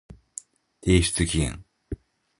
[0.81, 1.63] 提出期限